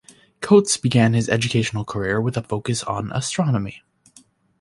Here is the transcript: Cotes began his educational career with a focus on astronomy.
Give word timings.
Cotes 0.41 0.77
began 0.77 1.13
his 1.13 1.29
educational 1.29 1.85
career 1.85 2.19
with 2.19 2.35
a 2.35 2.41
focus 2.41 2.81
on 2.81 3.11
astronomy. 3.11 3.83